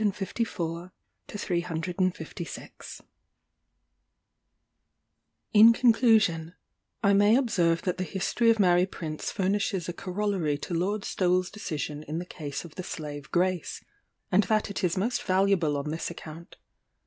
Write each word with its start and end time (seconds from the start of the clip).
In 0.03 0.11
conclusion, 0.11 0.91
I 7.03 7.13
may 7.13 7.35
observe 7.35 7.83
that 7.83 7.99
the 7.99 8.03
history 8.03 8.49
of 8.49 8.59
Mary 8.59 8.87
Prince 8.87 9.29
furnishes 9.31 9.87
a 9.87 9.93
corollary 9.93 10.57
to 10.57 10.73
Lord 10.73 11.05
Stowell's 11.05 11.51
decision 11.51 12.01
in 12.01 12.17
the 12.17 12.25
case 12.25 12.65
of 12.65 12.73
the 12.73 12.81
slave 12.81 13.29
Grace, 13.29 13.83
and 14.31 14.41
that 14.45 14.71
it 14.71 14.83
is 14.83 14.97
most 14.97 15.21
valuable 15.21 15.77
on 15.77 15.91
this 15.91 16.09
account. 16.09 16.55